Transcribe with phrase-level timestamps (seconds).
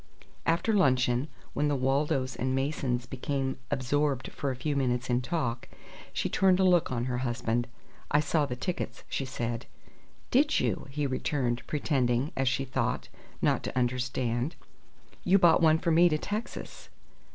[0.47, 5.67] After luncheon, when the Waldos and Masons became absorbed for a few minutes in talk,
[6.11, 7.67] she turned a look on her husband.
[8.09, 9.67] "I saw the tickets," she said.
[10.31, 13.09] "Did you?" he returned, pretending as she thought
[13.43, 14.55] not to understand.
[15.23, 16.89] "You bought one for me to Texas."